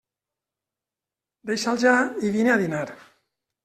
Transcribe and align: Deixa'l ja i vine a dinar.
Deixa'l 1.51 1.81
ja 1.87 1.95
i 2.27 2.35
vine 2.41 2.57
a 2.57 2.61
dinar. 2.67 2.87